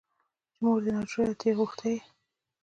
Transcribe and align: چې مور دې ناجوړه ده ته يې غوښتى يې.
چې 0.55 0.59
مور 0.63 0.79
دې 0.83 0.91
ناجوړه 0.97 1.25
ده 1.29 1.35
ته 1.39 1.45
يې 1.49 1.53
غوښتى 1.57 1.87
يې. 1.93 1.99